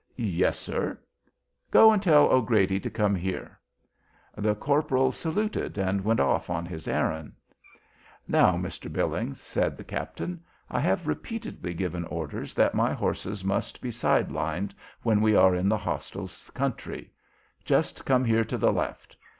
"Yes, 0.15 0.57
sir." 0.57 0.97
"Go 1.69 1.91
and 1.91 2.01
tell 2.01 2.27
O'Grady 2.31 2.79
to 2.79 2.89
come 2.89 3.13
here." 3.13 3.59
The 4.35 4.55
corporal 4.55 5.11
saluted 5.11 5.77
and 5.77 6.03
went 6.03 6.19
off 6.19 6.49
on 6.49 6.65
his 6.65 6.87
errand. 6.87 7.33
"Now, 8.27 8.53
Mr. 8.55 8.91
Billings," 8.91 9.39
said 9.39 9.77
the 9.77 9.83
captain, 9.83 10.43
"I 10.71 10.79
have 10.79 11.05
repeatedly 11.05 11.75
given 11.75 12.05
orders 12.05 12.55
that 12.55 12.73
my 12.73 12.93
horses 12.93 13.45
must 13.45 13.79
be 13.79 13.91
side 13.91 14.31
lined 14.31 14.73
when 15.03 15.21
we 15.21 15.35
are 15.35 15.53
in 15.53 15.69
the 15.69 15.77
hostiles' 15.77 16.49
country. 16.49 17.13
Just 17.63 18.03
come 18.03 18.25
here 18.25 18.43
to 18.43 18.57
the 18.57 18.73
left." 18.73 19.15